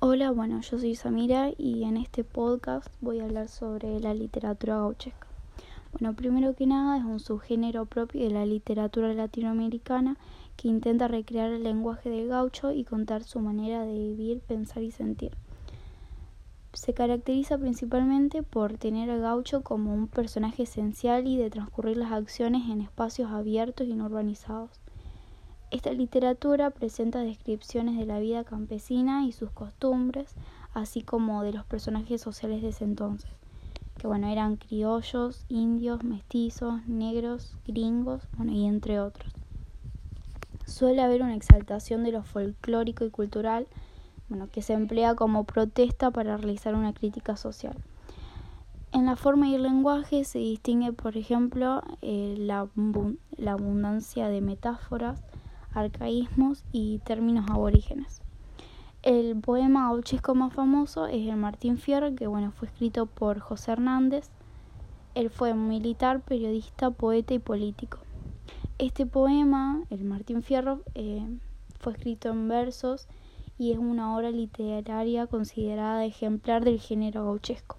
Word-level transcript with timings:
Hola, 0.00 0.30
bueno, 0.30 0.60
yo 0.60 0.78
soy 0.78 0.94
Samira 0.94 1.50
y 1.58 1.82
en 1.82 1.96
este 1.96 2.22
podcast 2.22 2.86
voy 3.00 3.18
a 3.18 3.24
hablar 3.24 3.48
sobre 3.48 3.98
la 3.98 4.14
literatura 4.14 4.76
gauchesca. 4.76 5.26
Bueno, 5.90 6.14
primero 6.14 6.54
que 6.54 6.68
nada 6.68 6.98
es 6.98 7.04
un 7.04 7.18
subgénero 7.18 7.84
propio 7.84 8.22
de 8.22 8.30
la 8.30 8.46
literatura 8.46 9.12
latinoamericana 9.12 10.16
que 10.56 10.68
intenta 10.68 11.08
recrear 11.08 11.50
el 11.50 11.64
lenguaje 11.64 12.10
del 12.10 12.28
gaucho 12.28 12.70
y 12.70 12.84
contar 12.84 13.24
su 13.24 13.40
manera 13.40 13.84
de 13.84 13.94
vivir, 13.94 14.38
pensar 14.38 14.84
y 14.84 14.92
sentir. 14.92 15.32
Se 16.74 16.94
caracteriza 16.94 17.58
principalmente 17.58 18.44
por 18.44 18.78
tener 18.78 19.10
al 19.10 19.22
gaucho 19.22 19.62
como 19.62 19.92
un 19.92 20.06
personaje 20.06 20.62
esencial 20.62 21.26
y 21.26 21.38
de 21.38 21.50
transcurrir 21.50 21.96
las 21.96 22.12
acciones 22.12 22.70
en 22.70 22.82
espacios 22.82 23.32
abiertos 23.32 23.88
y 23.88 23.94
no 23.94 24.04
urbanizados. 24.04 24.70
Esta 25.70 25.92
literatura 25.92 26.70
presenta 26.70 27.18
descripciones 27.18 27.98
de 27.98 28.06
la 28.06 28.18
vida 28.20 28.42
campesina 28.42 29.26
y 29.26 29.32
sus 29.32 29.50
costumbres, 29.50 30.34
así 30.72 31.02
como 31.02 31.42
de 31.42 31.52
los 31.52 31.66
personajes 31.66 32.22
sociales 32.22 32.62
de 32.62 32.68
ese 32.68 32.84
entonces, 32.84 33.30
que 33.98 34.06
bueno, 34.06 34.28
eran 34.28 34.56
criollos, 34.56 35.44
indios, 35.50 36.04
mestizos, 36.04 36.86
negros, 36.86 37.54
gringos, 37.66 38.22
bueno, 38.38 38.52
y 38.52 38.64
entre 38.64 38.98
otros. 38.98 39.30
Suele 40.64 41.02
haber 41.02 41.22
una 41.22 41.36
exaltación 41.36 42.02
de 42.02 42.12
lo 42.12 42.22
folclórico 42.22 43.04
y 43.04 43.10
cultural, 43.10 43.66
bueno, 44.30 44.48
que 44.50 44.62
se 44.62 44.72
emplea 44.72 45.16
como 45.16 45.44
protesta 45.44 46.10
para 46.10 46.38
realizar 46.38 46.74
una 46.76 46.94
crítica 46.94 47.36
social. 47.36 47.76
En 48.92 49.04
la 49.04 49.16
forma 49.16 49.48
y 49.48 49.54
el 49.54 49.64
lenguaje 49.64 50.24
se 50.24 50.38
distingue, 50.38 50.94
por 50.94 51.18
ejemplo, 51.18 51.82
eh, 52.00 52.36
la, 52.38 52.68
la 53.36 53.52
abundancia 53.52 54.28
de 54.28 54.40
metáforas, 54.40 55.22
arcaísmos 55.80 56.64
y 56.72 56.98
términos 57.00 57.46
aborígenes. 57.50 58.22
El 59.02 59.40
poema 59.40 59.88
gauchesco 59.88 60.34
más 60.34 60.52
famoso 60.52 61.06
es 61.06 61.28
el 61.28 61.36
Martín 61.36 61.78
Fierro, 61.78 62.14
que 62.14 62.26
bueno, 62.26 62.50
fue 62.50 62.68
escrito 62.68 63.06
por 63.06 63.38
José 63.38 63.72
Hernández. 63.72 64.30
Él 65.14 65.30
fue 65.30 65.54
militar, 65.54 66.20
periodista, 66.20 66.90
poeta 66.90 67.32
y 67.32 67.38
político. 67.38 67.98
Este 68.78 69.06
poema, 69.06 69.82
el 69.90 70.04
Martín 70.04 70.42
Fierro, 70.42 70.82
eh, 70.94 71.26
fue 71.78 71.92
escrito 71.92 72.28
en 72.30 72.48
versos 72.48 73.08
y 73.56 73.72
es 73.72 73.78
una 73.78 74.16
obra 74.16 74.30
literaria 74.30 75.26
considerada 75.26 76.04
ejemplar 76.04 76.64
del 76.64 76.80
género 76.80 77.24
gauchesco. 77.24 77.78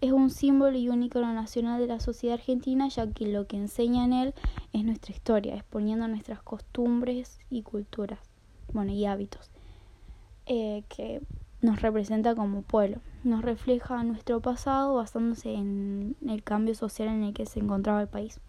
Es 0.00 0.12
un 0.12 0.30
símbolo 0.30 0.78
y 0.78 0.88
un 0.88 1.02
ícono 1.02 1.32
nacional 1.32 1.80
de 1.80 1.88
la 1.88 1.98
sociedad 1.98 2.34
argentina, 2.34 2.88
ya 2.88 3.10
que 3.10 3.26
lo 3.26 3.46
que 3.46 3.56
enseña 3.56 4.04
en 4.04 4.12
él 4.12 4.34
es 4.72 4.84
nuestra 4.84 5.12
historia, 5.12 5.56
exponiendo 5.56 6.06
nuestras 6.06 6.40
costumbres 6.40 7.40
y 7.50 7.62
culturas, 7.62 8.20
bueno, 8.72 8.92
y 8.92 9.06
hábitos, 9.06 9.50
eh, 10.46 10.84
que 10.88 11.20
nos 11.62 11.82
representa 11.82 12.36
como 12.36 12.62
pueblo. 12.62 12.98
Nos 13.24 13.42
refleja 13.42 14.04
nuestro 14.04 14.40
pasado 14.40 14.94
basándose 14.94 15.54
en 15.54 16.14
el 16.28 16.44
cambio 16.44 16.76
social 16.76 17.08
en 17.08 17.24
el 17.24 17.34
que 17.34 17.46
se 17.46 17.58
encontraba 17.58 18.00
el 18.00 18.08
país. 18.08 18.40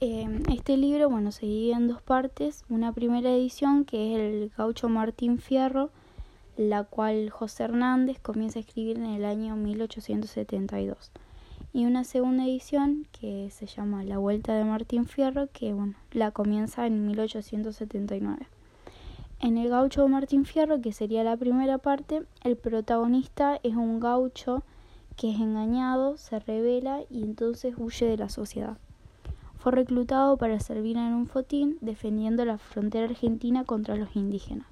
Eh, 0.00 0.26
este 0.52 0.76
libro, 0.76 1.08
bueno, 1.08 1.30
se 1.32 1.46
divide 1.46 1.74
en 1.74 1.86
dos 1.86 2.02
partes. 2.02 2.64
Una 2.68 2.92
primera 2.92 3.30
edición, 3.30 3.84
que 3.84 4.12
es 4.12 4.20
el 4.20 4.52
gaucho 4.56 4.88
Martín 4.88 5.38
Fierro, 5.38 5.90
la 6.56 6.84
cual 6.84 7.30
José 7.30 7.64
Hernández 7.64 8.18
comienza 8.20 8.58
a 8.58 8.62
escribir 8.62 8.98
en 8.98 9.06
el 9.06 9.24
año 9.24 9.56
1872. 9.56 11.10
Y 11.72 11.86
una 11.86 12.04
segunda 12.04 12.44
edición 12.44 13.06
que 13.12 13.48
se 13.50 13.66
llama 13.66 14.04
La 14.04 14.18
Vuelta 14.18 14.54
de 14.54 14.64
Martín 14.64 15.06
Fierro, 15.06 15.48
que 15.52 15.72
bueno, 15.72 15.94
la 16.10 16.30
comienza 16.30 16.86
en 16.86 17.06
1879. 17.06 18.46
En 19.40 19.58
el 19.58 19.70
gaucho 19.70 20.06
Martín 20.06 20.44
Fierro, 20.44 20.80
que 20.80 20.92
sería 20.92 21.24
la 21.24 21.36
primera 21.36 21.78
parte, 21.78 22.22
el 22.44 22.56
protagonista 22.56 23.58
es 23.62 23.74
un 23.74 23.98
gaucho 23.98 24.62
que 25.16 25.30
es 25.30 25.40
engañado, 25.40 26.16
se 26.16 26.38
revela 26.38 27.00
y 27.10 27.22
entonces 27.22 27.74
huye 27.76 28.06
de 28.06 28.16
la 28.16 28.28
sociedad. 28.28 28.76
Fue 29.56 29.72
reclutado 29.72 30.36
para 30.36 30.60
servir 30.60 30.96
en 30.96 31.14
un 31.14 31.26
fotín 31.26 31.78
defendiendo 31.80 32.44
la 32.44 32.58
frontera 32.58 33.06
argentina 33.06 33.64
contra 33.64 33.96
los 33.96 34.14
indígenas. 34.16 34.71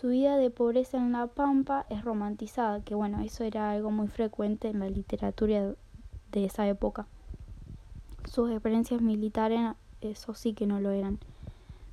Su 0.00 0.08
vida 0.08 0.38
de 0.38 0.48
pobreza 0.48 0.96
en 0.96 1.12
la 1.12 1.26
pampa 1.26 1.84
es 1.90 2.02
romantizada, 2.02 2.80
que 2.82 2.94
bueno, 2.94 3.20
eso 3.20 3.44
era 3.44 3.70
algo 3.70 3.90
muy 3.90 4.08
frecuente 4.08 4.68
en 4.68 4.78
la 4.78 4.88
literatura 4.88 5.74
de 6.32 6.44
esa 6.46 6.66
época. 6.66 7.06
Sus 8.24 8.50
experiencias 8.50 9.02
militares, 9.02 9.60
eso 10.00 10.32
sí 10.32 10.54
que 10.54 10.66
no 10.66 10.80
lo 10.80 10.88
eran. 10.88 11.18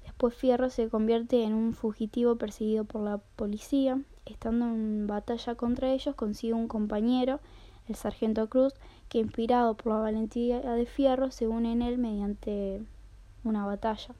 Después 0.05 0.35
Fierro 0.35 0.69
se 0.69 0.87
convierte 0.87 1.43
en 1.43 1.53
un 1.53 1.73
fugitivo 1.73 2.37
perseguido 2.37 2.85
por 2.85 3.01
la 3.01 3.17
policía. 3.17 3.99
Estando 4.25 4.67
en 4.67 5.05
batalla 5.05 5.55
contra 5.55 5.91
ellos, 5.91 6.15
consigue 6.15 6.53
un 6.53 6.69
compañero, 6.69 7.41
el 7.89 7.95
sargento 7.95 8.47
Cruz, 8.47 8.73
que 9.09 9.17
inspirado 9.17 9.75
por 9.75 9.91
la 9.91 9.99
valentía 9.99 10.61
de 10.61 10.85
Fierro 10.85 11.29
se 11.29 11.49
une 11.49 11.73
en 11.73 11.81
él 11.81 11.97
mediante 11.97 12.81
una 13.43 13.65
batalla. 13.65 14.15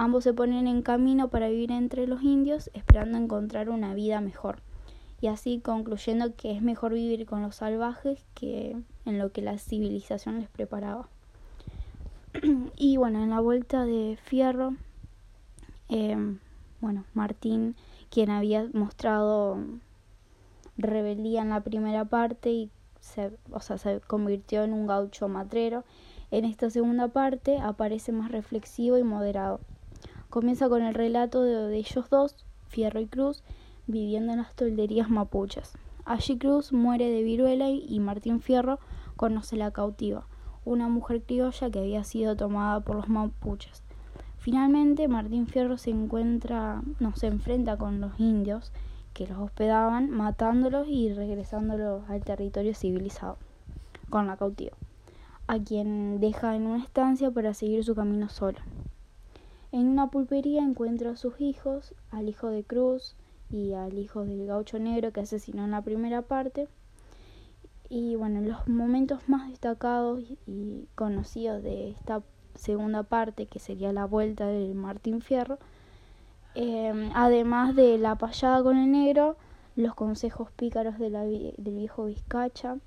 Ambos 0.00 0.22
se 0.22 0.32
ponen 0.32 0.68
en 0.68 0.82
camino 0.82 1.26
para 1.26 1.48
vivir 1.48 1.72
entre 1.72 2.06
los 2.06 2.22
indios, 2.22 2.70
esperando 2.72 3.18
encontrar 3.18 3.68
una 3.68 3.94
vida 3.94 4.20
mejor, 4.20 4.62
y 5.20 5.26
así 5.26 5.58
concluyendo 5.58 6.36
que 6.36 6.52
es 6.52 6.62
mejor 6.62 6.92
vivir 6.94 7.26
con 7.26 7.42
los 7.42 7.56
salvajes 7.56 8.24
que 8.34 8.76
en 9.06 9.18
lo 9.18 9.32
que 9.32 9.42
la 9.42 9.58
civilización 9.58 10.38
les 10.38 10.48
preparaba. 10.48 11.08
y 12.76 12.96
bueno, 12.96 13.24
en 13.24 13.30
la 13.30 13.40
vuelta 13.40 13.84
de 13.86 14.16
Fierro, 14.22 14.76
em, 15.88 16.38
bueno, 16.80 17.02
Martín, 17.12 17.74
quien 18.08 18.30
había 18.30 18.68
mostrado 18.72 19.58
rebeldía 20.76 21.42
en 21.42 21.48
la 21.48 21.62
primera 21.62 22.04
parte 22.04 22.52
y 22.52 22.70
se, 23.00 23.32
o 23.50 23.58
sea, 23.58 23.78
se 23.78 23.98
convirtió 24.02 24.62
en 24.62 24.74
un 24.74 24.86
gaucho 24.86 25.26
matrero, 25.26 25.82
en 26.30 26.44
esta 26.44 26.70
segunda 26.70 27.08
parte 27.08 27.58
aparece 27.58 28.12
más 28.12 28.30
reflexivo 28.30 28.96
y 28.96 29.02
moderado. 29.02 29.58
Comienza 30.30 30.68
con 30.68 30.82
el 30.82 30.92
relato 30.92 31.42
de, 31.42 31.74
ellos 31.74 32.10
dos, 32.10 32.36
Fierro 32.66 33.00
y 33.00 33.06
Cruz, 33.06 33.42
viviendo 33.86 34.32
en 34.32 34.38
las 34.38 34.54
tolderías 34.54 35.08
mapuches. 35.08 35.72
Allí 36.04 36.36
Cruz 36.36 36.70
muere 36.70 37.10
de 37.10 37.22
viruela 37.22 37.70
y 37.70 37.98
Martín 37.98 38.40
Fierro 38.40 38.78
conoce 39.16 39.56
la 39.56 39.70
cautiva, 39.70 40.26
una 40.66 40.86
mujer 40.88 41.22
criolla 41.22 41.70
que 41.70 41.78
había 41.78 42.04
sido 42.04 42.36
tomada 42.36 42.80
por 42.80 42.96
los 42.96 43.08
mapuches. 43.08 43.82
Finalmente 44.36 45.08
Martín 45.08 45.46
Fierro 45.46 45.78
se 45.78 45.90
encuentra, 45.90 46.82
no 47.00 47.16
se 47.16 47.28
enfrenta 47.28 47.78
con 47.78 48.02
los 48.02 48.20
indios 48.20 48.70
que 49.14 49.26
los 49.26 49.38
hospedaban, 49.38 50.10
matándolos 50.10 50.86
y 50.88 51.10
regresándolos 51.10 52.02
al 52.10 52.22
territorio 52.22 52.74
civilizado 52.74 53.38
con 54.10 54.26
la 54.26 54.36
cautiva, 54.36 54.76
a 55.46 55.58
quien 55.58 56.20
deja 56.20 56.54
en 56.54 56.66
una 56.66 56.84
estancia 56.84 57.30
para 57.30 57.54
seguir 57.54 57.82
su 57.82 57.94
camino 57.94 58.28
solo. 58.28 58.58
En 59.70 59.86
una 59.86 60.10
pulpería 60.10 60.62
encuentra 60.62 61.10
a 61.10 61.16
sus 61.16 61.40
hijos, 61.40 61.94
al 62.10 62.28
hijo 62.28 62.48
de 62.48 62.64
Cruz 62.64 63.16
y 63.50 63.74
al 63.74 63.98
hijo 63.98 64.24
del 64.24 64.46
gaucho 64.46 64.78
negro 64.78 65.12
que 65.12 65.20
asesinó 65.20 65.64
en 65.64 65.72
la 65.72 65.82
primera 65.82 66.22
parte. 66.22 66.68
Y 67.90 68.16
bueno, 68.16 68.40
los 68.40 68.66
momentos 68.66 69.28
más 69.28 69.48
destacados 69.50 70.24
y 70.46 70.86
conocidos 70.94 71.62
de 71.62 71.90
esta 71.90 72.22
segunda 72.54 73.02
parte, 73.02 73.46
que 73.46 73.58
sería 73.58 73.92
la 73.92 74.06
vuelta 74.06 74.46
del 74.46 74.74
Martín 74.74 75.20
Fierro, 75.20 75.58
em, 76.54 77.10
además 77.14 77.76
de 77.76 77.98
la 77.98 78.16
payada 78.16 78.62
con 78.62 78.76
el 78.78 78.90
negro, 78.90 79.36
los 79.76 79.94
consejos 79.94 80.50
pícaros 80.52 80.98
de 80.98 81.10
la, 81.10 81.24
del 81.24 81.54
viejo 81.56 82.06
Vizcacha 82.06 82.78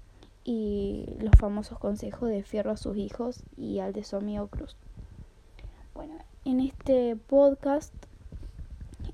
y 0.43 1.05
los 1.19 1.35
famosos 1.37 1.79
consejos 1.79 2.29
de 2.29 2.43
Fierro 2.43 2.71
a 2.71 2.77
sus 2.77 2.97
hijos 2.97 3.43
y 3.55 3.79
al 3.79 3.93
de 3.93 4.03
su 4.03 4.17
amigo 4.17 4.47
Cruz. 4.47 4.75
Bueno, 5.93 6.15
en 6.45 6.59
este 6.59 7.15
podcast 7.15 7.93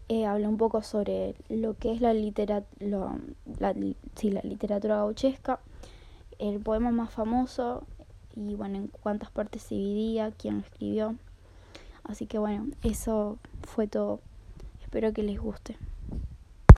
eh, 0.09 0.25
hablo 0.25 0.47
un 0.47 0.57
poco 0.57 0.81
sobre 0.83 1.35
lo 1.49 1.73
que 1.73 1.91
es 1.91 2.01
la, 2.01 2.13
literatura 2.13 3.17
la, 3.59 3.73
la 3.73 4.41
literatura 4.43 4.97
gauchesca, 4.97 5.59
el 6.39 6.59
poema 6.59 6.91
más 6.91 7.11
famoso 7.11 7.83
y 8.35 8.55
bueno, 8.55 8.77
en 8.77 8.87
cuántas 8.87 9.31
partes 9.31 9.63
se 9.63 9.75
dividía, 9.75 10.31
quién 10.31 10.55
lo 10.55 10.61
escribió. 10.61 11.15
Así 12.03 12.25
que 12.27 12.37
bueno, 12.37 12.67
eso 12.83 13.37
fue 13.63 13.87
todo. 13.87 14.21
Espero 14.81 15.11
que 15.11 15.23
les 15.23 15.39
guste. 15.39 15.75